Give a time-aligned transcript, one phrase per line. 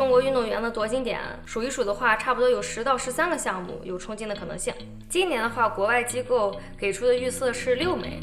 [0.00, 4.72] 中国运动员的夺金点数一数的话，差不多有十到十三个项目有冲金的可能性。
[5.10, 8.18] 今年的话，国外机构给出的预测是六枚。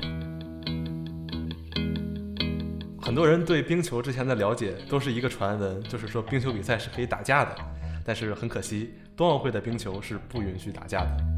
[2.99, 7.55] 很多人对冰球之前的了解都是一个传闻，就是说冰球比赛是可以打架的。
[8.03, 11.36] 但是很可惜，冬奥会的冰球是不允许打架的。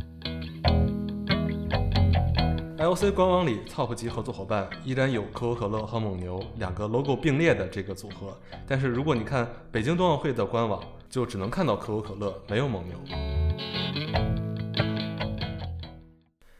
[2.79, 8.33] IOC 官网里 TOP 级合作伙伴依然有可口可乐和蒙牛两个 logo 并列的这个组合，
[8.65, 12.95] 但是如果你看北京冬奥会的官网，就只能看到可口可乐，没有蒙牛。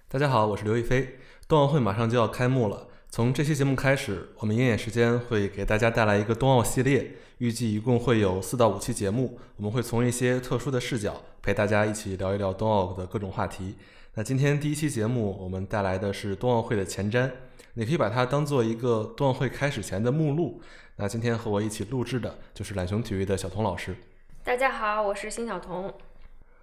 [0.10, 2.88] 大家好，我是刘亦菲，冬奥会马上就要开幕了。
[3.10, 9.40] 从这期节目开始，我们鹰眼时间会给大家带来一个冬奥系列，预计一共会有四到五期节目。
[9.55, 13.76] 我们会从一些特殊的视角陪大家一起聊一聊冬奥的各种话题。
[14.20, 17.32] 那今天第一期节目，我们带来的是冬奥会的前瞻，
[17.76, 20.62] 你可以把它当做一个冬奥会开始前的目录。
[20.98, 23.96] 那今天和我一起录制的就是懒熊体育的小童老师。
[24.44, 25.93] 大家好，我是辛小彤。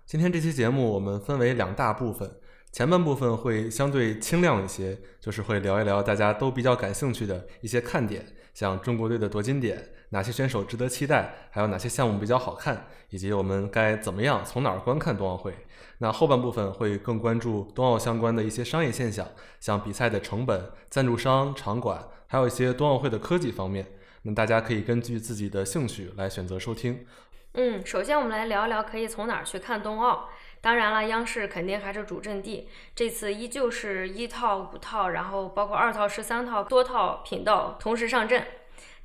[0.04, 2.30] 今天这期节目我们分为两大部分。
[2.72, 9.82] 前半部分会相对清亮一些，就是会聊一聊大家都比较感兴趣的一些看点，像中国队的夺金点，
[10.16, 15.52] 哪些选手值得期待，还有哪些项目比较好看，以及我们该怎么样从哪儿观看冬奥会。
[15.98, 19.28] 那后半部分会更关注冬奥相关的一些商业现象，
[19.60, 23.86] 像比赛的成本、赞助商、场馆，还有一些冬奥会的科技方面。
[24.22, 27.04] 那大家可以根据自己的兴趣来选择收听。
[27.52, 30.30] 嗯，首先我们来聊一聊可以从哪儿去看冬奥。
[30.62, 32.70] 当然了，央视肯定还是主阵地。
[32.94, 38.42] 这次依旧是一套、五套，然后包括二套、十三套多套频道同时上阵。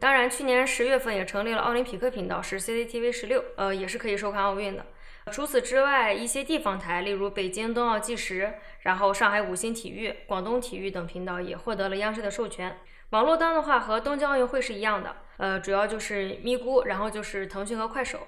[0.02, 4.84] 当然，去年十月份也成立了奥林匹克频道，是 CCTV 十六，呃，也是可以收看奥运的。
[5.32, 12.80] 除此之外，一些地方台，例如北京冬奥纪实，然后上海五星体育、广东体育等频道也获得了央视的授权。
[13.12, 18.22] 网络端的话，和东京奥运会是一样的，呃，主要就是咪咕，然后就是腾讯和快手。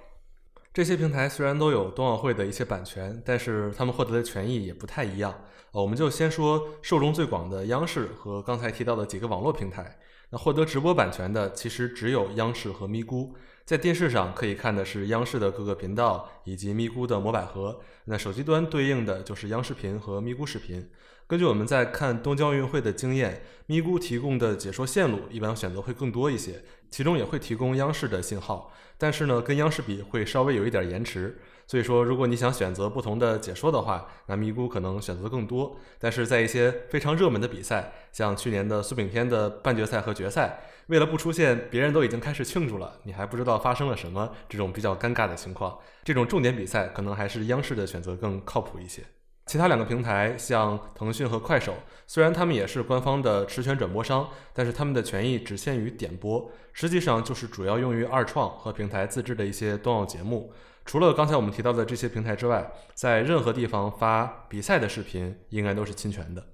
[0.72, 5.34] 这些平台虽然都有冬奥会的一些版权，但是他们获得的权益也不太一样。
[5.72, 9.98] 呃，我们就先说受众最广的央视和刚才提到的几个网络平台。
[10.34, 13.30] 那获得直播版权的其实只有央视和咪咕。
[13.66, 17.80] 在电视上可以看的是央视的各个频道以及咪咕的魔百合。
[18.06, 20.90] 那手机端对应的就是央视频和咪咕视频。
[21.34, 28.72] 根据我们在看东京奥运会的经验，咪咕提供的解说线路一般选择会更多一些，其中也会提供央视的信号。
[29.00, 35.76] 但是呢，跟央视比会稍微有一点延迟，所以说如果你想选择不同的解说的话，那咪咕可能选择更多。
[35.98, 49.02] 但是在一些非常热门的比赛，像去年的苏炳添的半决赛和决赛，为了不出现别人都已经开始庆祝了，你还不知道发生了什么这种比较尴尬的情况，这种重点比赛可能还是央视的选择更靠谱一些。
[49.46, 51.76] 其他两个平台，像腾讯和快手，
[52.08, 60.54] 虽然他们也是官方的持权转播商，但是他们的权益只限于点播，实际上就是主要用于二创和平台自制的一些冬奥节目。
[60.86, 66.46] 除了刚才我们提到的这些平台之外，在任何地方发比赛的视频，应该都是侵权的。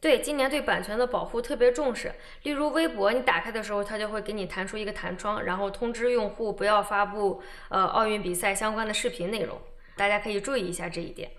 [0.00, 2.14] 对，今年对版权的保护特别重视。
[2.44, 9.58] 例如微博，你打开的时候，它就会给你弹出一个弹窗，然后通知用户不要发布呃奥运比赛相关的视频内容。
[9.96, 11.30] 大家可以注意一下这一点。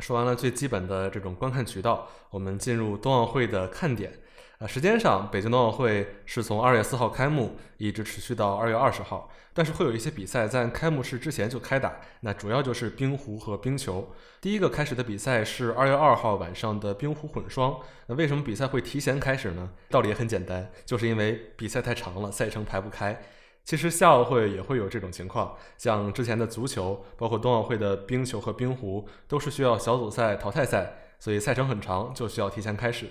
[0.00, 4.12] 说完了最基本的这种观看渠道，我们进入冬奥会的看点。
[4.58, 9.30] 啊，时间上，北京冬奥会是从二月四号开幕，一直持续到二月二十号。
[9.52, 14.14] 但是会有一些比赛在开幕式之前就开打，那主要就是冰壶和冰球。
[14.40, 17.78] 第一个开始的比赛是二月二号晚上的冰壶混双。
[18.06, 19.70] 那为什么比赛会提前开始呢？
[19.90, 23.18] 道理也很简单，就是因为比赛太长了，赛程排不开。
[23.66, 33.08] 其实夏奥会也会有这种情况，像之前的足球，包括冬奥会的冰球和冰壶，都是需要小组赛、淘汰赛，所以赛程很长，就需要提前开始。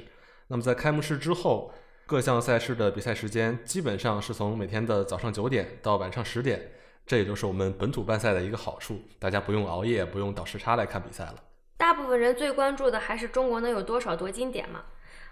[0.48, 1.74] 那么在开幕式之后，
[2.06, 6.72] 各项赛事的比赛时间基本上是从每天的早上九点到晚上十点，
[7.06, 11.36] 这也就是我们本土办赛的一个好处，大家不用熬夜，不用倒时差来看比赛了。
[11.76, 14.84] 大部分人最关注的还是中国能有多少夺金点嘛？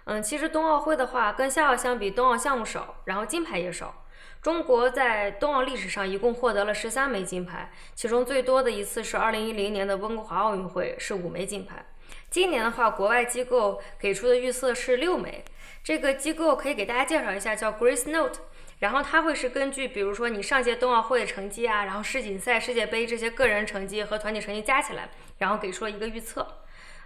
[0.04, 4.03] 嗯，其实冬奥会的话，跟夏奥相比，冬奥项目少，然后金牌也少。
[4.44, 11.82] 中国在冬奥历史上一共获得了十三枚金牌，其中最多的一次是二零一零年的温哥华奥运会，是五枚金牌。
[12.28, 15.42] 今年的话，国外机构给出的预测是六枚。
[15.82, 18.40] 这个机构可以给大家介绍一下，叫 Grace Note。
[18.80, 25.08] 然后它会是根据，比如说你上届冬奥会的成绩啊，然后世锦赛、世界杯这些个人成绩和团体成绩加起来，
[25.38, 26.46] 然后给出了一个预测。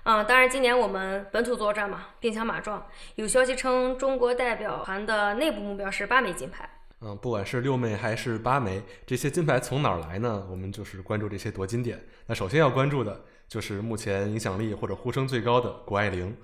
[0.02, 2.84] 嗯，当然今年我们本土作战嘛，兵强马壮。
[3.14, 6.68] 有消息称，中国代表团的内部目标是八枚金牌。
[7.00, 10.44] 嗯，不管是六枚还是八枚，这些金牌从哪儿来呢？
[10.50, 12.04] 我们就是关注这些夺金点。
[12.26, 16.36] 那首先要关注的就是目前影响力或者呼声最高的谷爱凌。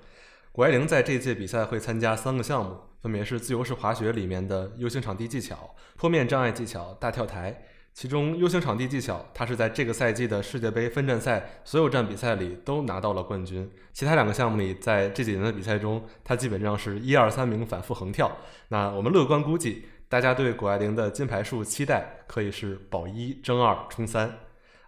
[0.53, 7.65] 谷爱凌在这届比赛会参加三个项目，分别是自由式滑雪里面的 U 型场地技巧、坡面障碍技巧、大跳台。
[7.93, 13.71] 其中 U 型场地技巧，它是在这个赛季的世界杯分站赛所有站比赛里都拿到了冠军。
[13.93, 18.37] 其他两个项目里，在这几年的比赛中，它基本上是一二三名反复横跳。
[18.69, 24.33] 那我们乐观估计，大家对谷爱凌的金牌数期待可以是保一争二冲三。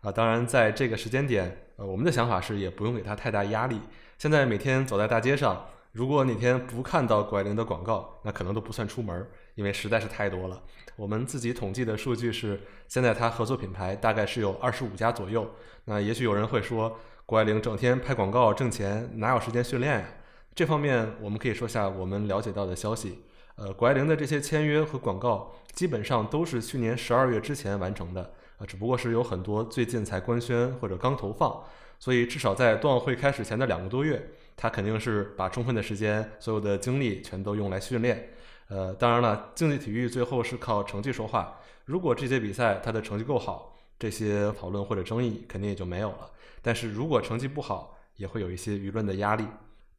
[0.00, 3.80] 啊，当然在这个时间点，呃，我们的想法是也不用给她太大压力。
[4.18, 10.62] 现在每天走在大街上，如果哪天不看到谷爱凌的广告，那可能都不算出门，因为实在是太多了。
[10.94, 15.50] 我们自己统计的数据是，现在她合作品牌大概是有二十五家左右。
[15.86, 20.06] 那也许有人会说，谷爱凌整天拍广告挣钱，哪有时间训练呀？
[20.54, 23.24] 这方面我们可以说下我们了解到的消息。
[23.56, 31.64] 呃，谷爱凌的这些签约和广告基本上都是去年十二月之前完成的，啊，只不过是有很多最近才官宣或者刚投放。
[31.98, 38.28] 所以至少在冬奥会开始前的两个多月，他肯定是把充分的时间、所有的精力全都用来训练。
[38.68, 41.58] 呃，当然了，竞技体育最后是靠成绩说话。
[41.86, 46.30] 如果这些比赛他的成绩够好，这些讨论或者争议肯定也就没有了。
[46.60, 49.46] 但是如果成绩不好，也会有一些舆论的压力。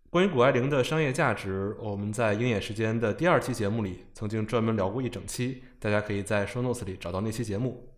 [0.09, 7.89] 关于谷爱凌的商业价值，我们在鹰眼时间的第二期节目里曾经专门聊过一整期，大家可以在 show notes 里找到那期节目。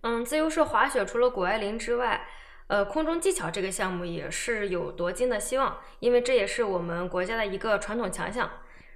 [0.00, 2.26] 嗯，自由式滑雪除了谷爱凌之外，
[2.66, 8.50] 呃，空中技巧这个项目也是有夺金的希望，因为这也是我们国家的一个传统强项。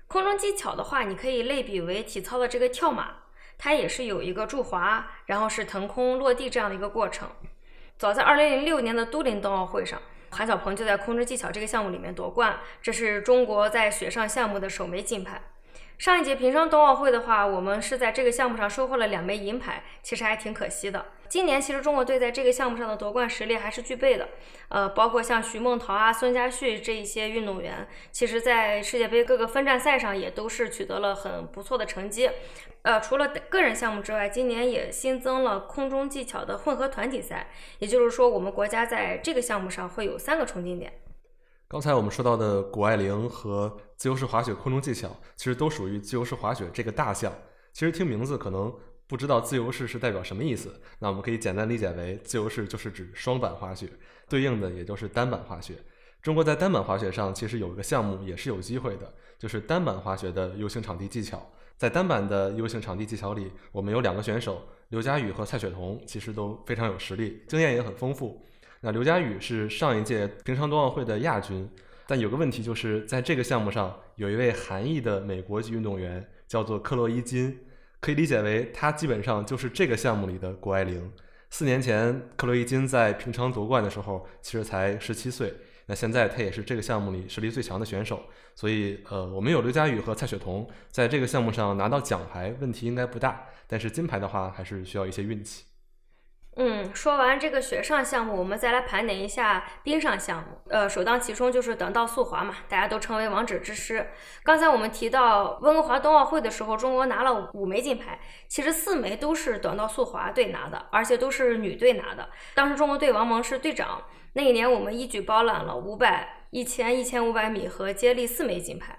[0.08, 3.18] 空中技巧的话，你可以类比为体操的这个跳马，
[3.56, 7.28] 它也是有一个助滑，然后是腾空落地这样的一个过程。
[7.96, 10.02] 早在2006年的都灵冬奥会上，
[10.34, 15.42] 韩晓鹏就在空中技巧这个项目里面夺冠，这是中国在雪上项目的首枚金牌。
[15.98, 21.04] 上一届平昌冬奥会的话，我们是在这个项目上收获了两枚银牌，其实还挺可惜的。
[21.32, 24.28] 今年其实中国队在这个项目上的夺冠实力还是具备的，
[24.68, 32.28] 呃，包括像徐梦桃啊、孙佳旭这一些运动员，其实在世界杯各个分站赛上也都是取得了很不错的成绩。
[32.82, 40.92] 呃，除了个人项目之外，今年也新增了空中技巧的混合团体赛，也就是说，我们国家在这个项目上会有三个冲金点。
[41.66, 47.32] 刚才我们说到的谷爱凌和自由式滑雪空中技巧，其实都属于自由式滑雪这个大项。
[47.72, 48.70] 其实听名字可能
[49.12, 53.86] 不知道自由式是代表什么意思，那我们可以简单理解为自由式就是指双板滑雪，
[54.26, 55.74] 对应的也就是单板滑雪。
[56.22, 61.46] 中国在单板滑雪上其实有一个项目也是有机会的，就是单板滑雪的 U 型场地技巧。
[61.76, 68.42] 在单板的 U 型场地技巧里，我们有两个选手刘佳宇和蔡雪桐，其实都非常有实力，经验也很丰富。
[68.80, 71.68] 那刘佳宇是上一届平昌冬奥会的亚军，
[72.06, 77.58] 但有个问题就是在这个项目上有一位韩裔的美国籍运动员叫做克洛伊金，
[78.02, 81.10] 可以理解为他基本上就是这个项目里的谷爱凌。
[81.50, 85.54] 四年前克洛伊金在平昌夺冠的时候其实才十七岁，
[85.86, 88.20] 那现在他也是这个项目里实力最强的选手，
[88.56, 95.62] 所以呃我们有刘佳宇和蔡雪桐在这个项目上拿到奖牌问题应该不大，但是金牌的话还是需要一些运气。
[96.54, 100.60] 嗯，说完这个雪上项目，我们再来盘点一下冰上项目。
[100.68, 104.10] 呃，首当其冲就是短道速滑嘛，大家都称为王者之师。
[104.42, 112.28] 刚才我们提到温哥华冬奥会的时候，中国拿了五枚金牌，其实四枚都是短道速滑队拿的，而且都是女队拿的。
[112.54, 114.02] 当时中国队王蒙是队长，
[114.34, 118.98] 那一年我们一举包揽了五百、一千、一千五百米和接力四枚金牌。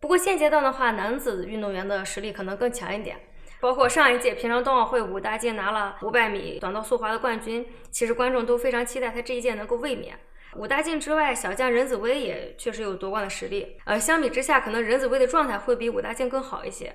[0.00, 3.20] 不过现阶段的话，男子运动员的实力可能更强一点。
[3.60, 10.16] 包括上一届平昌冬奥会，武大靖拿了五百米短道速滑的冠军，其实观众都非常期待他这一届能够卫冕。
[10.56, 13.76] 武大靖之外，小将任子威也确实有夺冠的实力。
[13.84, 16.94] 呃，相比之下，可能任子威的状态会比武大靖更好一些。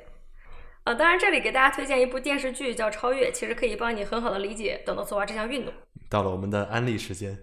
[0.85, 5.73] 呃，当然这里给大家推荐一部电视剧叫《超越》，其实可以帮你很好的理解短道速滑这项运动。
[6.09, 7.37] 到了我们的安利时间。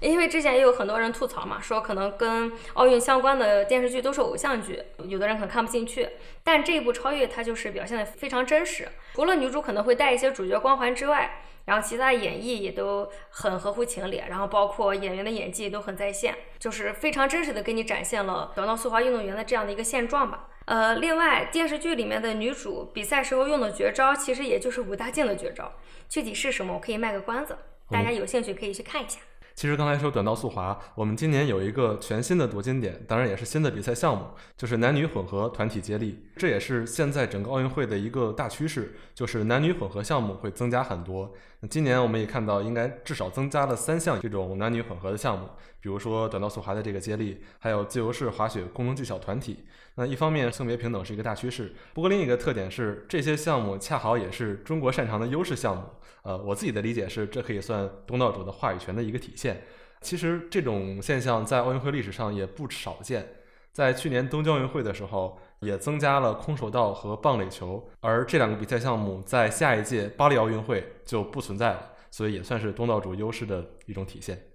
[0.00, 6.08] 因为之前也有很多人吐槽嘛，说可能跟奥运相关的电视剧都是偶像剧，有的人可能看不进去。
[6.42, 20.48] 但这一部《超越》它就是表现的非常真实，除了女主可能会带一些主角光环之外，然后其他演绎也都很合乎情理，然后包括演员的演技都很在线，就是非常真实的给你展现了短道速滑运动员的这样的一个现状吧。
[20.64, 25.72] 呃，另外电视剧里面的女主比赛时候用的绝招，其实也就是武大靖的绝招，
[26.08, 27.56] 具体是什么我可以卖个关子，
[27.90, 29.20] 大家有兴趣可以去看一下。
[29.54, 34.24] 其实刚才说短道速滑，我们今年有一个全新的夺金点，当然也是新的比赛项目，
[34.56, 36.24] 就是男女混合团体接力。
[36.36, 41.32] 这也是现在整个奥运会的一个大趋势，就是男女混合项目会增加很多。
[41.60, 45.46] 那今年我们也看到，应该至少增加了三项这种男女混合的项目，
[45.80, 49.64] 比如说短道速滑的这个接力，还有自由式滑雪空中技巧团体。
[50.00, 55.82] 那一方面性别平等是一个大趋势，不过另一个特点是这些项目恰好也是中国擅长的优势项目。
[56.22, 59.62] 呃，我自己的理解是，这可以算东道主的话语权的一个体现。
[60.00, 63.28] 其实这种现象在奥运会历史上也不少见。
[63.72, 74.46] 在去年东京奥运会的时候，也增加了空手道和棒垒球，而这两个比赛项目在下一届巴黎奥运会就不存在了，所以也算是东道主优势的一种体现。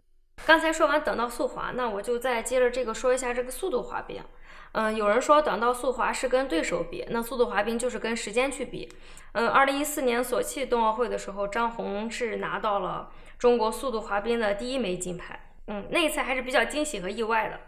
[0.43, 4.23] 刚才说完等道速滑，那我就再接着这个说一下这个速度滑冰。
[4.77, 8.91] 嗯，有人说短道速滑是跟对手比，那速度滑冰就是跟时间去比。
[9.31, 15.39] 嗯，二零一四年索契冬奥会的时候，张红是拿到了中国速度滑冰的第一枚金牌。
[15.67, 17.61] 嗯，那一次还是比较惊喜和意外的。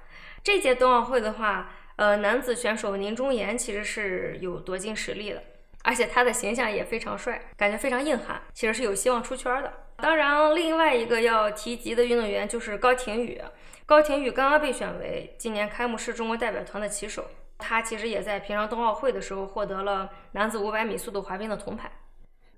[0.43, 5.41] 这届冬奥会的话，呃，男子选手宁忠岩其实是有夺金实力的，
[5.83, 9.71] 而且他的形象也非常帅，感觉非常硬汉，其实是有希望出圈的。
[9.95, 13.41] 当然，另外一个要提及的运动员就是高廷宇。
[13.87, 17.23] 高廷宇刚刚被选为今年开幕式中国代表团的旗手，
[17.57, 21.89] 他其实也在平昌冬奥会的时候获得了男子500米速度滑冰的铜牌。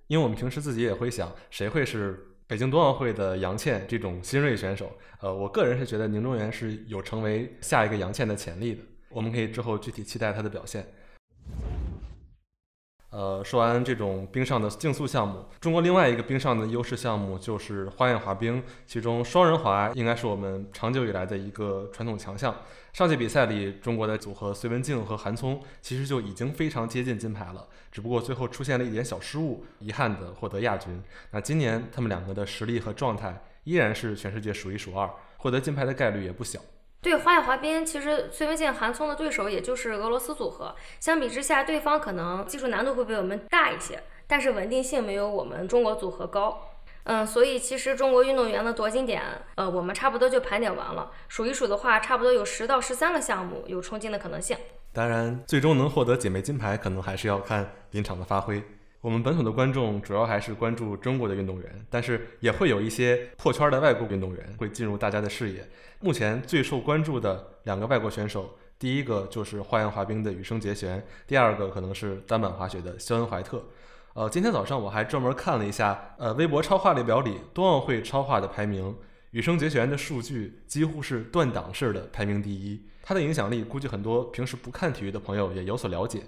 [0.08, 4.92] 因为我们平时自己也会想，谁会是北京冬奥会的杨倩这种新锐选手？
[5.22, 10.84] 呃，我个人是觉得宁中原是有成为下一个杨倩的潜力的，我们可以之后具体期待他的表现。
[13.12, 22.56] 呃，说完这种冰上的竞速项目，中国另外一个冰上的优势项目就是花样滑冰，其中双人滑应该是我们长久以来的一个传统强项。
[22.94, 31.02] 上届比赛里，中国的组合隋文静和韩聪其实就已经非常接近金牌了，只不过最后出现了一点小失误，遗憾的获得亚军。
[31.32, 36.60] 那今年他们两个的实力和状态依然是全世界数一数二，获得金牌的概率也不小。
[37.02, 40.76] 对花样滑冰，其实崔文静、韩聪的对手也就是俄罗斯组合。
[41.00, 46.62] 相比之下，对方可能技术难度会比我们大一些，但是稳定性没有我们中国组合高。
[47.06, 49.24] 嗯，所以其实中国运动员的夺金点，
[49.56, 51.10] 呃，我们差不多就盘点完了。
[51.30, 54.58] 数一数的话，差不多有十到十三个项目有冲金的可能性。
[54.92, 58.62] 当然，最终能获得姐妹金牌，可能还是要看临场的发挥。
[59.02, 65.66] 我们本土的观众主要还是关注中国的运动员，但是也会有一些破圈的外国运动员会进入大家的视野。
[66.02, 73.64] 目前最受关注的两个外国选手，第一个就是花样滑冰的羽生结弦，第二个可能是单板滑雪的肖恩怀特。
[74.16, 78.94] 呃，今天早上我还专门看了一下，呃，微博超话列表里冬奥会超话的排名，
[79.32, 82.84] 羽生结弦的数据几乎是断档式的排名第一。
[83.02, 86.24] 他的影响力，估计很多平时不看体育的朋友也有所了解。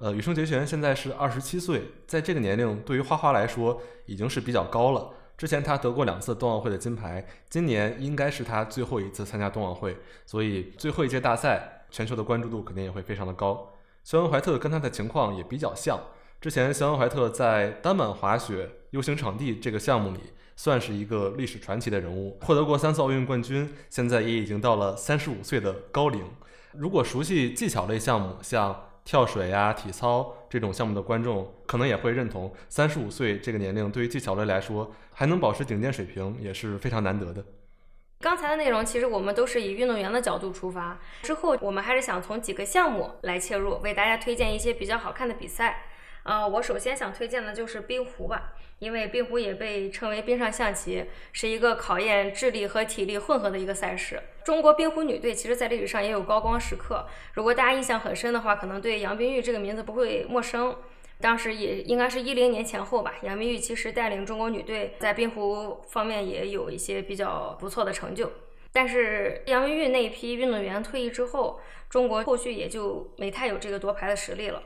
[0.00, 5.10] 呃，羽生结弦现在是二十七岁，在这个年龄对于花花来说已经是比较高了。
[5.36, 13.74] 之前他得过两次冬奥会的金牌，今年应该是他最后一次参加冬奥会，所以最后一届大赛全球的关注度肯定也会非常的高。
[14.02, 16.00] 肖恩怀特跟他的情况也比较像，
[16.40, 20.20] 之前肖恩怀特在单板滑雪 U 型场地这个项目里
[20.56, 26.24] 算是一个历史传奇的人物，获得过三次奥运冠军，现在也已经到了三十五岁的高龄。
[26.72, 37.44] 如果熟悉技巧类项目，像跳水呀、体操这种项目的观众可能也会认同，三十五岁这个年龄对于技巧类来说还能保持顶尖水平也是非常难得的。
[38.20, 45.82] 刚才的内容其实我们都是以运动员的角度出发，之后我们还是想从几个项目来切入，为大家推荐一些比较好看的比赛。
[46.22, 54.20] 呃，我首先想推荐的就是冰壶吧，因为冰壶也被称为冰上象棋，是一个考验智力和体力混合的一个赛事。
[54.44, 60.76] 中国冰壶女队其实在历史上也有高光时刻，如果大家印象很深的话，可能对杨冰玉这个名字不会陌生。
[61.22, 68.32] 当时也应该是一零年前后吧，杨冰玉其实带领中国女队在冰壶方面也有一些比较不错的成就。
[68.72, 71.60] 但是杨冰玉那一批运动员退役之后，
[71.90, 74.62] 中国后续也就没太有这个夺牌的实力了。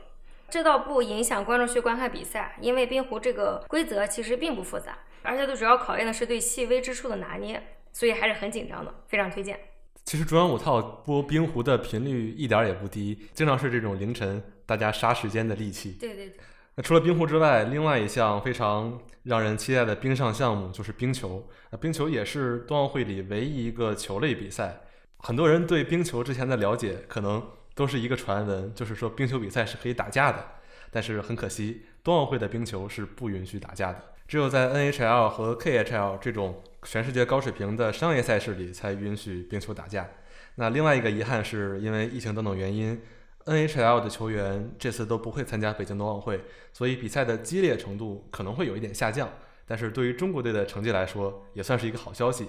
[0.49, 7.61] 这倒不影响观众去观看比赛，因为冰壶这个规则其实并不复杂，而且最主要考验的是对细微之处的拿捏，
[7.91, 9.59] 所以还是很紧张的，非常推荐。
[10.05, 15.97] 其实中央五套播冰壶的频率一点也不低，经常是这种凌晨大家杀时间的利器。
[15.99, 16.37] 对对对。
[16.75, 21.47] 那除了冰壶之外，另外一项非常让人期待的冰上项目就是冰球。
[21.71, 24.81] 那冰球也是冬奥会里唯一一个球类比赛。
[25.17, 27.41] 很多人对冰球之前的了解可能。
[27.75, 30.43] 都是一个传闻，就是说冰球比赛是可以打架的，
[30.89, 40.09] 但是很可惜，冬奥会的冰球是不允许打架的，只有在 NHL 和 KHL 这种全世界高水平的商业赛事里才允许冰球打架。
[40.55, 43.01] 那另外一个遗憾是因为疫情等等原因
[43.43, 46.39] ，NHL 的球员这次都不会参加北京冬奥会，
[46.71, 49.29] 所以比赛的激烈程度可能会有一点下降。
[49.67, 52.47] 但是对于中国队的成绩来说，也算是一个好消息。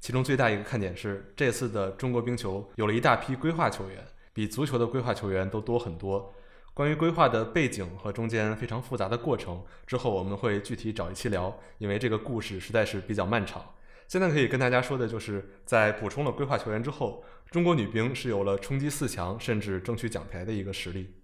[0.00, 3.98] 其中最大一个看点是，这次的中国冰球有了一大批规划球员。
[4.32, 6.34] 比足球的规划球员都多很多。
[6.74, 13.74] 关于规划的背景和中间非常复杂的过程，之后我们会具体找一期聊，因为这个故事实在是比较漫长。
[14.08, 21.14] 现在可以跟大家说的就是，在补充了规划球员之后，中国女兵是有了冲击四强甚至争取奖牌的一个实力。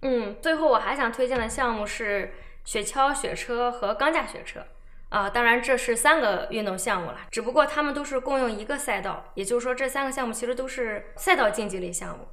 [0.00, 2.32] 嗯，最后我还想推荐的项目是
[2.64, 4.64] 雪橇、雪车和钢架雪车。
[5.10, 12.26] 啊，当然这是三个运动项目了，只不过他们都是共用一个赛道，也就是说这三个项目其实都是赛道竞技类项目。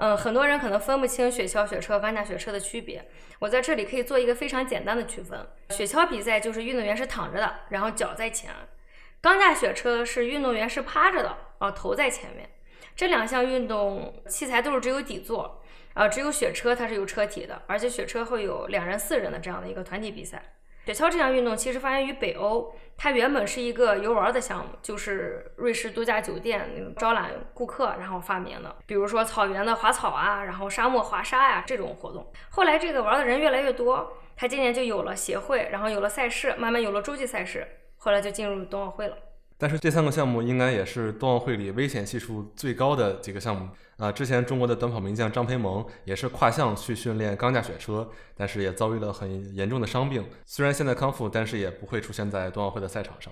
[0.00, 3.06] 嗯，很多人可能分不清雪橇、雪车、钢架雪车的区别。
[3.38, 8.50] 我在这里可以做一个非常简单的区分：雪橇比赛就是运动员是躺着的，然后脚在前；
[9.20, 12.48] 钢架雪车是运动员是趴着的，啊，头在前面。
[12.96, 20.42] 这两项运动器材都是只有底座，啊，只有雪车它是有车体的，而且雪车会有两人、四人的这样的一个团体比赛。
[20.86, 28.76] 雪橇这项运动其实发源于北欧，它原本是一个游玩的项目，就是瑞士度假酒店招揽顾客然后发明的。
[28.86, 32.32] 比如说草原的滑草啊，然后沙漠滑沙呀这种活动。
[32.50, 37.66] 后来这个玩的人越来越多，它今年就有了协会，然后有了赛事，慢慢有了洲际赛事，
[37.98, 39.16] 后来就进入冬奥会了。
[39.58, 43.68] 但是这三个项目应该也是冬奥会里危险系数最高的几个项目
[44.00, 44.10] 啊！
[44.10, 50.26] 之前中国的短跑名将张培萌也是跨项去训练钢架雪车，但是也遭遇了很严重的伤病。
[50.46, 53.30] 虽然现在康复，但是也不会出现在冬奥会的赛场上。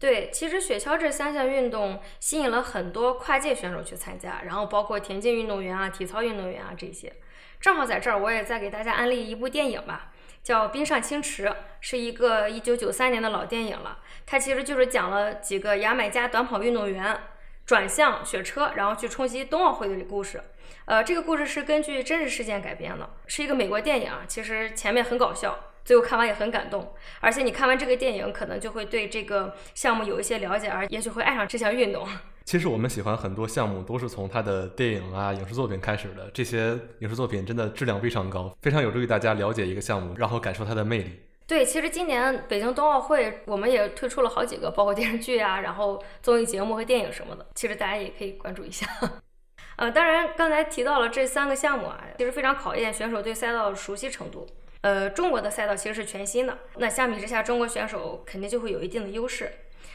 [0.00, 7.12] 对，其实雪橇这三项运动吸引了很多跨界选手去参加，然后包括田径运动员啊、体操运动员啊这些。
[7.60, 10.08] 正好在这儿，我也再给大家安利一部电影吧。
[10.42, 11.46] 叫《冰上清池》，
[11.80, 14.00] 是一个一九九三年的老电影了。
[14.26, 17.16] 它其实就是讲了几个牙买加短跑运动员
[17.64, 20.42] 转向雪车，然后去冲击冬奥会的故事。
[20.84, 24.10] 呃，这个故事是根据真实事件改编的，是一个美国电影。
[24.26, 26.92] 其实前面很搞笑，最后看完也很感动。
[27.20, 32.06] 而且你看完这个电影，可能就会对这个项目有一些了解，而也许会爱上这项运动。
[32.44, 36.28] 其实我们喜欢很多项目都是从它的电影啊、影视作品开始的。
[36.34, 41.20] 这些影视作品真的质量非常高，非常有助于大家了解一个项目，然后感受它的魅力。
[41.52, 47.46] 对，其实今年北京冬奥会我们也推出了好几个，包括电视剧啊，然后综艺节目和电影什么的。
[47.54, 48.86] 其实大家也可以关注一下。
[49.76, 54.46] 呃，当然刚才提到了这三个项目啊，其实非常考验选手对赛道的熟悉程度。
[54.80, 59.52] 呃，中国的赛道其实是全新的，那相比之下，中国选手肯定就会有一定的优势。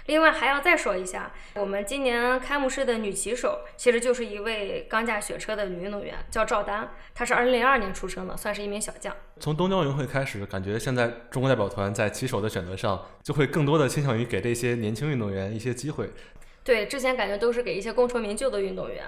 [0.07, 9.13] 另外还要再说一下，我们今年开幕式的女骑手其实就是一位钢架雪车的女运动员，叫赵丹，她是2002年出生的，算是一名小将。
[9.39, 16.09] 从东京奥运会开始，感觉现在中国代表团在骑手的选择上就会更多的倾向于给这些年轻运动员一些机会。
[16.63, 19.03] 对，之前感觉都是给一些功成名就的运动员，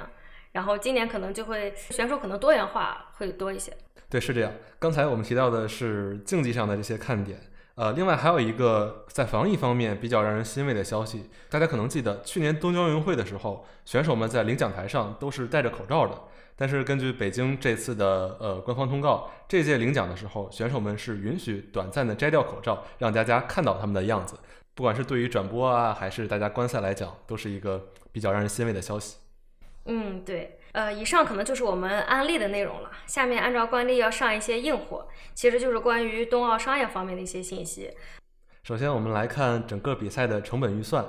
[0.52, 3.72] 然后今年可能就会选手可能多元化会多一些。
[4.10, 4.52] 对，是这样。
[4.78, 7.40] 刚才我们提到的是竞技上的这些看点。
[7.80, 16.14] 呃，另外还有一个在防疫方面比较让人欣慰的消息，大家可能记得去年东京奥运会的时候，选手们在领奖台上都是戴着口罩的。
[16.58, 24.36] 但是根据北京这次的呃官方通告，这届领奖的时候，选手们是允许短暂的摘掉口罩，让大家看到他们的样子。
[24.76, 29.16] 不管是对于转播啊，还是大家观赛来讲，都是一个比较让人欣慰的消息。
[29.86, 30.59] 嗯，对。
[30.72, 32.92] 呃，以上可能就是我们案例的内容了。
[33.06, 37.92] 下面按照惯例要上一些硬货，其实就是关于冬奥商业方面的一些信息。
[38.64, 41.04] 首先，我们来看整个比赛的成本预算，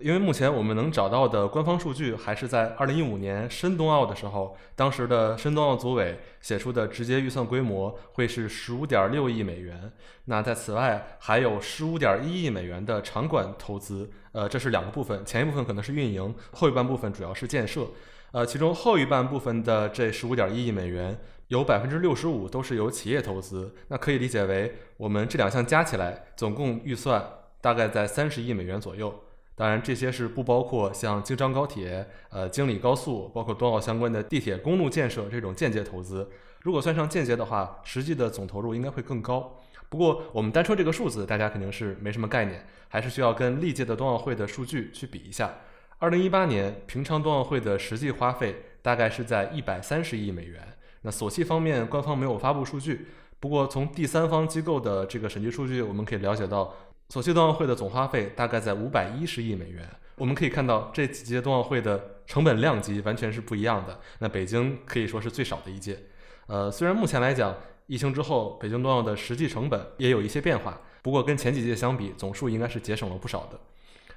[0.00, 9.92] 因为目前我们能找到的官方数据还是在2015年申冬奥的时候，当时的申冬奥组委写出的直接预算规模会是15.6亿美元。
[10.26, 17.88] 那在此外，还有15.1亿美元的场馆投资，呃，这是两个部分，前一部分可能是运营，后一半部分主要是建设。
[18.32, 27.24] 呃，其中后一半部分的这十五点一亿美元，有百分之六十五都是由企业投资，那可以理解为我们这两项加起来总共预算
[27.60, 29.12] 大概在三十亿美元左右。
[29.56, 36.30] 当然，这些是不包括像京张高铁、呃京礼高速，包括冬奥相关的地铁、公路建设这种间接投资。
[36.62, 39.60] 如果算上间接的话，实际的总投入应该会更高。
[39.90, 45.52] 不过，我们单说这个数字，大家肯定是没什么概念，还是需要跟历届的冬奥会的数据去比一下。
[46.02, 50.58] 二零一八年平昌冬奥会的实际花费大概是在一百三十亿美元。
[51.02, 53.08] 那索契方面，官方没有发布数据。
[53.38, 56.74] 不过从第三方机构的这个审计数据，我们可以了解到，
[57.10, 59.86] 索契冬奥会的总花费大概在五百一十亿美元。
[60.16, 64.00] 我们可以看到，这几届冬奥会的成本量级完全是不一样的。
[64.20, 65.98] 那北京可以说是最少的一届。
[66.46, 67.54] 呃，虽然目前来讲，
[67.86, 73.60] 疫情之后北京冬奥的实际成本也有一些变化，不过跟前几届相比，总数应该是节省了不少的。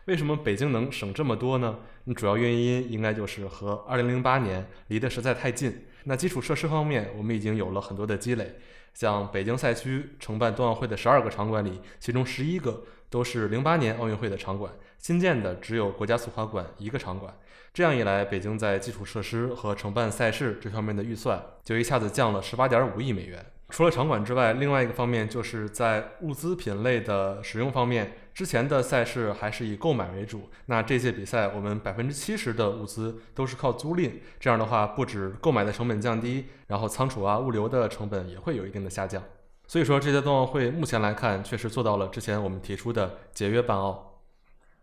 [0.06, 1.78] 为什么北京能省这么多呢？
[2.16, 5.86] 主要原因应该就是和2008年离得实在太近。
[6.04, 8.56] 那基础设施方面，我们已经有了很多的积累。
[8.94, 17.34] 像北京赛区承办冬奥会的十二个场馆里，其中十一个都是08年奥运会的场馆，新建的只有国家速滑馆一个场馆。
[17.74, 23.44] 这样一来，北京在基础设施和承办赛事这方面的预算就一下子降了18.5亿美元。
[23.70, 30.50] 除了场馆之外，另外一个方面就是在物资品类的使用方面，之前的赛事还是以购买为主。
[30.66, 34.14] 那这届比赛，我们百分之七十的物资都是靠租赁。
[34.40, 39.24] 这样的话，不止购买的成本降低，然后仓储啊、物流的成本也会有一定的下降。
[39.68, 44.22] 所以说，这届冬奥会目前来看，确实做到了之前我们提出的节约办奥。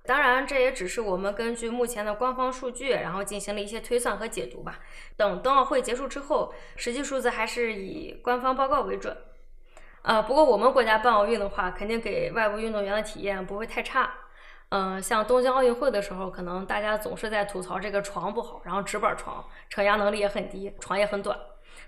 [0.04, 4.78] 当然，这也只是我们根据目前的官方数据，然后进行了一些推算和解读吧。
[5.16, 9.14] 等冬奥会结束之后，实际数字还是以官方报告为准。
[10.02, 14.10] 呃，不过我们国家办奥运的话，肯定给外部运动员的体验不会太差。
[14.70, 21.38] 嗯，像东京奥运会的时候，可能大家总是在吐槽这个床不好，然后直板床承压能力也很低，床也很短。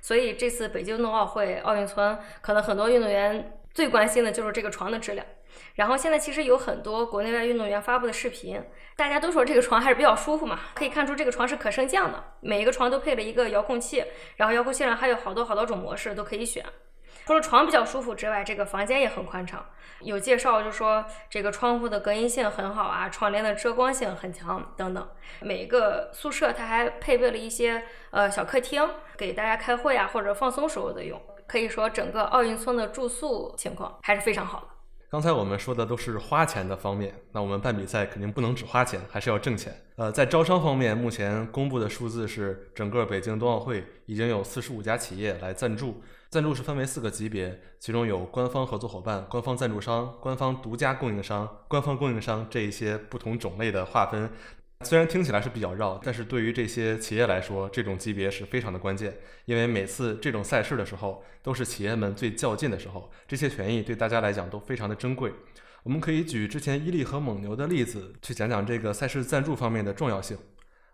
[0.00, 5.24] 所以这次北京冬奥会奥运村，可能很多运动员最关心的就是这个床的质量。
[5.74, 8.62] 然后现在其实有很多国内外运动员发布的视频，
[8.96, 14.04] 大家都说这个床还是比较舒服嘛，可以看出这个床是可升降的，每一个床都配了一个遥控器，
[14.36, 16.64] 然后遥控器上还有好多好多种模式都可以选。
[17.24, 19.64] 除了床比较舒服之外，这个房间也很宽敞。
[20.00, 25.08] 有介绍就说这个窗户的隔音性很好啊，窗帘的遮光性很强等等。
[25.40, 31.20] 每个宿舍它还配备了一些呃小客厅，给大家开会啊或者放松时候的用。
[31.46, 34.66] 可以说整个奥运村的住宿情况还是非常好的。
[35.10, 39.72] 刚才我们说的都是花钱的方面，那我们办比赛肯定不能只花钱，还是要挣钱。
[39.96, 54.30] 呃，在招商方面，目前公布的数字是，整个北京冬奥会已经有四十五家企业来赞助，赞助是分为四个级别，其中有官方合作伙伴、官方赞助商、官方独家供应商、官方供应商这一些不同种类的划分。
[54.80, 59.14] 虽然听起来是比较绕，但是对于这些企业来说，这种级别是非常的关键。
[59.44, 65.34] 因为每次这种赛事的时候，都是企业们最较劲的时候，这些权益对大家来讲都非常的珍贵。
[65.82, 70.38] 我们可以举之前伊利和蒙牛的例子，去讲讲这个赛事赞助方面的重要性。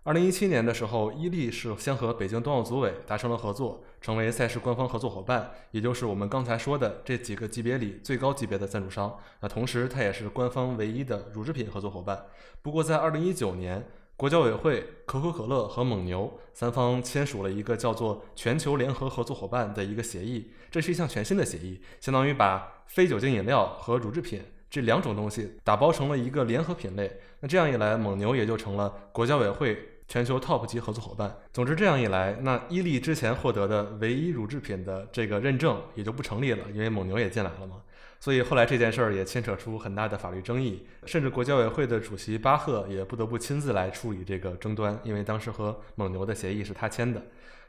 [0.05, 9.19] 二零一七年的时候，伊利是先和北京冬奥组委达成了合作，成为赛事官方合作伙伴，也就是我们刚才说的这几个级别里最高级别的赞助商。
[9.41, 12.25] 那同时，它也是官方唯一的乳制品合作伙伴。
[12.63, 27.11] 不过，在二零一九年，国教委会、可口可乐和蒙牛三方签署了一个叫做“全球联合合作伙伴”的一个协议，这是一项全新的协议，相当于把非酒精饮料和乳制品这两种东西打包成了一个联合品类。
[27.41, 29.79] 那这样一来，蒙牛也就成了国教委会。
[30.11, 31.37] 全球 TOP 级合作伙伴。
[31.53, 37.83] 总之，这样一来，那伊利之前获得的唯一乳制品的这个认证也就不成立了，因为蒙牛也进来了嘛。
[38.19, 47.23] 所以后来这件事儿也牵扯出很大的法律争议，甚至国教委会的主席巴赫也不得不亲自来处理这个争端，因为当时和蒙牛的协议是他签的。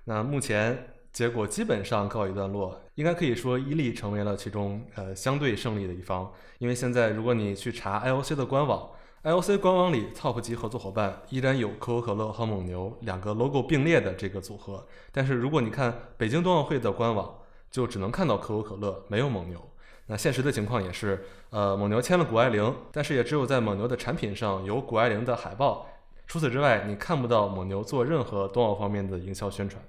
[0.06, 8.90] 那目前结果基本上告一段落，应该可以说伊利成为了其中呃相对胜利的一方，因为现在如果你去查 IOC 的官网。
[9.22, 14.88] IOC 官网里，TOP 级合作伙伴依然有可口可乐和蒙牛两个 logo 并列的这个组合。
[15.12, 17.36] 但是如果你看北京冬奥会的官网，
[17.70, 19.60] 就只能看到可口可乐，没有蒙牛。
[20.06, 25.88] 那现实的情况也是，呃，蒙牛签了谷爱凌，但是也只有在蒙牛的产品上有谷爱凌的海报。
[26.26, 29.84] 除此之外，你看不到蒙牛做任何冬奥方面的营销宣传。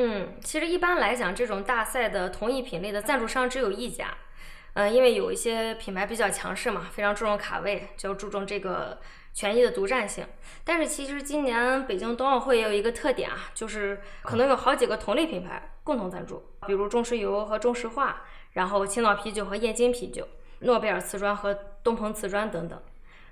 [0.00, 4.16] 嗯，其实一般来讲，这种大赛的同一品类的赞助商只有一家。
[4.74, 9.00] 嗯，因为有一些品牌比较强势嘛，非常注重卡位，就注重这个
[9.34, 10.24] 权益的独占性。
[10.62, 20.28] 但是其实今年北京冬奥会也有一个特点啊，就是可能有好几个同类品牌共同赞助，比如中石油和中石化，然后青岛啤酒和燕京啤酒，
[20.60, 22.80] 诺贝尔瓷砖和东鹏瓷砖等等。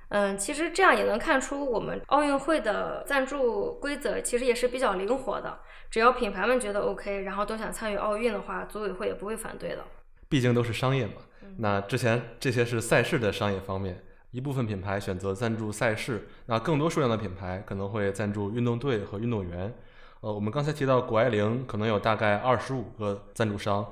[0.08, 5.58] 嗯，其实这样也能看出我们奥运会的赞助规则其实也是比较灵活的，
[5.90, 9.84] 只要品牌们觉得 OK，然后都想参与奥运的话，组委会也不会反对的。
[10.28, 11.14] 毕竟都是商业嘛。
[11.58, 19.74] 那之前这些是赛事的商业方面，一部分品牌选择赞助赛事，那更多数量的品牌可能会赞助运动队和运动员。
[20.20, 23.86] 呃，我们刚才提到谷爱凌可能有大概二十五个赞助商，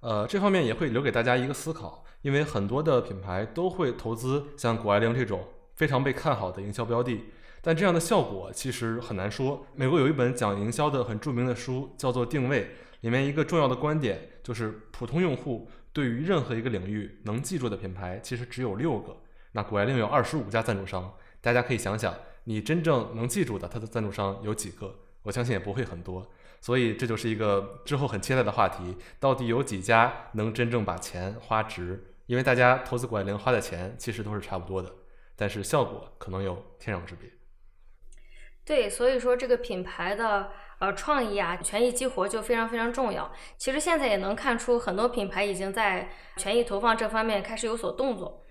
[0.00, 5.42] 呃，这方面也会留给大家一个思考，因为很多的品牌都会投资像谷爱凌这种
[5.80, 7.24] 非常被看好的营销标的，
[7.62, 9.66] 但这样的效果其实很难说。
[9.74, 12.64] 美国有一本讲营销的很著名的书，叫做《定位》，
[13.00, 15.70] 里面一个重要的观点就是普通用户。
[15.90, 19.16] 对于任何一个领域能记住的品牌，其实只有六个。
[19.52, 22.14] 那谷爱凌有二十五家赞助商，大家可以想想，
[22.44, 24.94] 你真正能记住的它的赞助商有几个？
[25.22, 26.30] 我相信也不会很多。
[26.60, 32.04] 所以这就是一个之后很期待的话题：到底有几家能真正把钱花值？
[32.26, 34.92] 因为大家投资谷爱凌花的钱其实都是差不多的，
[35.40, 37.26] 但是效果可能有天壤之别。
[38.64, 40.52] 对，所以说这个品牌的。
[40.80, 43.30] 呃，创意啊，权益激活就非常非常重要。
[43.58, 48.42] 其实现在也能看出，很多品牌已经在权益投放这方面开始有所动作。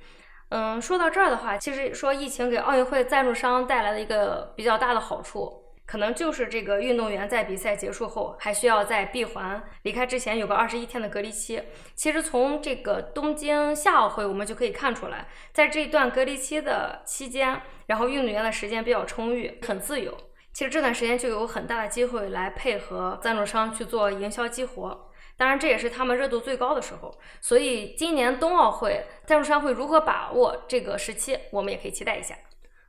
[0.50, 11.64] 嗯，说到这儿的话，其实说疫情给奥运会赞助商带来的一个比较大的好处，可能就是这个运动员在比赛结束后还需要在闭环离开之前有个二十一天的隔离期。
[11.96, 20.16] 其实从这个东京夏奥会我们就可以看出来，在这一段隔离期的期间，然后运动员的时间比较充裕，很自由。
[20.54, 27.12] 其实这段时间就有很大的机会来配合赞助商去做营销激活，当然这也是他们热度最高的时候。
[27.42, 32.36] 所以今年冬奥会赞助商会如何把握这个时期，我们也可以期待一下。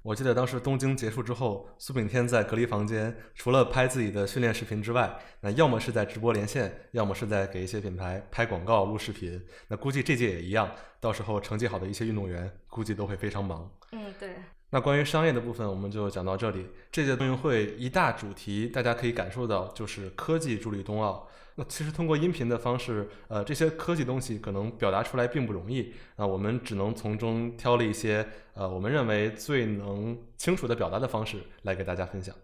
[0.03, 9.43] 我记得当时东京结束之后，苏炳添在隔离房间，除了拍自己的训练视频之外，那要么是在直播连线，要么是在给一些品牌拍广告、录视频。
[9.69, 13.71] 那估计这届也一样，到时候成绩好的一些运动员估计都会非常忙。
[13.93, 14.31] 嗯，对。
[14.71, 16.67] 那关于商业的部分，我们就讲到这里。
[16.91, 21.29] 这届冬运会一大主题，大家可以感受到就是科技助力冬奥。
[21.57, 25.95] 那其实通过音频的方式，呃，这些科技东西可能表达出来并不容易。
[26.17, 32.35] 那我们只能从中挑了一些，呃，我们认为最能清楚的表达的方式来给大家分享。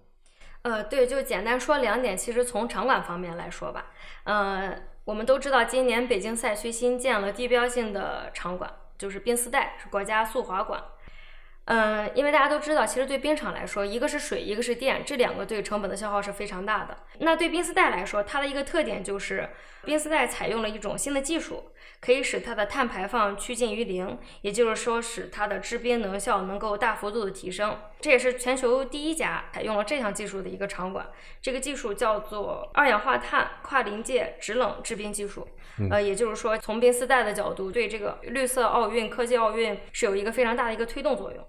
[0.63, 2.17] 呃，对，就简单说两点。
[2.17, 3.93] 其实从场馆方面来说吧，
[4.25, 10.83] 呃，我们都知道今年北京赛区新建了地标性的场馆，就是冰丝带，是国家速滑馆。
[11.67, 16.97] 嗯，因为大家都知道，其实对冰场来说，一个是水，一个是电，这两个对成本的消耗是非常大的。
[17.19, 19.51] 那对冰丝带来说，它的一个特点就是
[19.85, 27.77] 冰丝带采用了一种新的技术，可以使它的碳排放趋近于零，也就是说，使它的制冰能效能够大幅度的提升。
[28.01, 31.11] 这也是全球第一家采用了这项技术的一个场馆。
[31.43, 35.49] 这个技术叫做二氧化碳跨临界制冷制冰技术。
[35.91, 41.45] 呃，也就是说，从冰丝带的角度，对这个绿色奥运、科技奥运是有一个非常大的一个推动作用。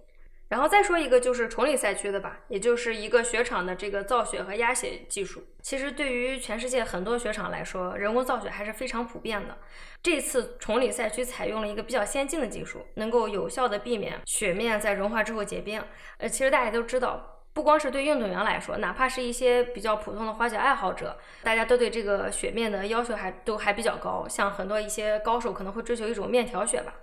[0.49, 5.43] 然后再说一个就是崇礼赛区的吧，也就是一个雪场的这个造雪和压雪技术。
[5.61, 9.57] 其实对于全世界很多雪场来说，人工造雪还是非常普遍的。
[10.01, 15.83] 这次崇礼赛区采用了一个比较先进的技术，能够有效的避免雪面在融化之后结冰。
[16.17, 24.25] 呃，其实大家都知道，不光是对运动员来说，哪怕是一些比较普通的滑雪爱好者，大家都对这个雪面的要求还都还比较高。
[24.29, 26.93] 像很多一些高手可能会追求一种面条雪吧。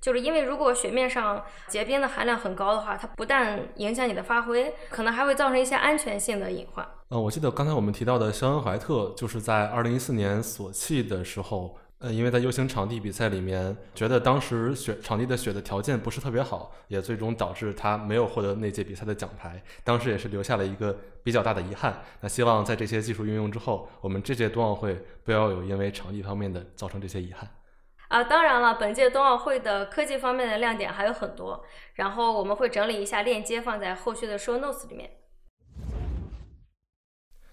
[0.00, 6.86] 就是因为如果雪面上结冰的含量很高的话，它不但影响你的发挥，可能还会造成一些安全性的隐患。
[7.10, 22.02] 嗯，我记得刚才我们提到的肖恩怀特，就是在二零一四年索契的时候，呃，因为在 U 型场地比赛里面，觉得当时雪场地的雪的条件不是特别好，也最终导致他没有获得那届比赛的奖牌，当时也是留下了一个比较大的遗憾。
[22.20, 27.48] 那希望在这些技术运用之后，我们这届冬奥会不要有因为场地方面的造成这些遗憾。
[28.08, 31.64] 啊，当然了，本届冬奥会的科技方面的亮点还有很多，
[31.94, 35.10] 然后我们会整理一下链接放在后续的 show notes 里面。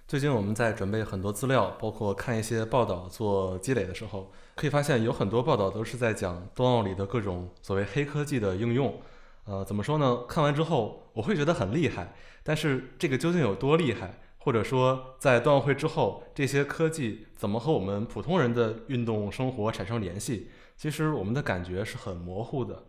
[0.07, 9.01] 最近我们在准备很多资料，包括看一些报道做积累的时候，可以发现有很多报道都是在讲冬奥里的各种所谓黑科技的应用。
[9.45, 10.25] 呃，怎么说呢？
[10.27, 14.19] 看完之后我会觉得很厉害，但是这个究竟有多厉害？
[14.43, 20.49] 或者说，在冬奥会之后，这些科技怎么和我们普通人的运动生活产生联系？
[20.75, 22.85] 其实我们的感觉是很模糊的，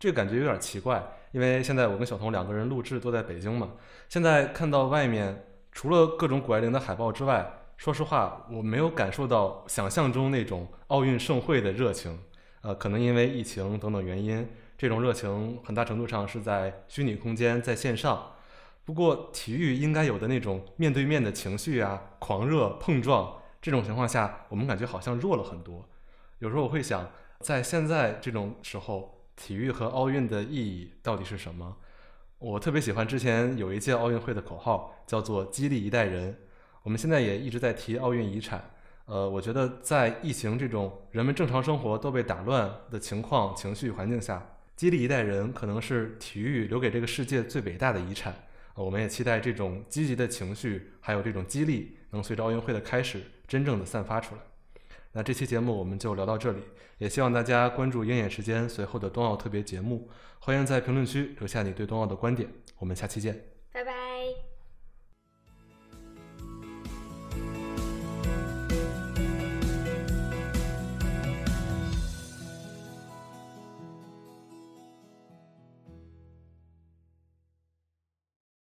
[0.00, 1.12] 这个感觉有点奇怪。
[1.30, 3.74] 因为现在我跟小童两个人录制都在北京嘛，
[4.08, 12.18] 现在看到外面除了各种谷爱凌的海报之外，说实话，我没有感受到想象中那种奥运盛会的热情。
[12.62, 18.32] 呃，可能因为疫情等等原因，这种热情很大程度上是在虚拟空间，在线上。
[18.86, 25.84] 不过，体育应该有的那种面对面的情绪啊，狂热碰撞，这种情况下，我们感觉好像弱了很多。
[26.38, 31.76] 有时候我会想，在现在这种时候，体育和奥运的意义到底是什么？
[32.38, 36.38] 我特别喜欢之前有一届奥运会的口号，叫做“激励一代人”。
[36.84, 38.70] 我们现在也一直在提奥运遗产。
[39.06, 44.46] 呃，我觉得在疫情这种人们正常生活都被打乱的情况、情绪环境下，
[44.76, 48.32] 激励一代人可能是体育留给这个世界最伟大的遗产。
[48.84, 54.40] 我们也期待这种积极的情绪，还有这种激励，能随着奥运会的开始，真正的散发出来。
[55.12, 56.60] 那这期节目我们就聊到这里，
[56.98, 60.10] 也希望大家关注鹰眼时间随后的冬奥特别节目。
[60.38, 63.55] 欢迎在评论区留下你对冬奥的观点，我们下期见。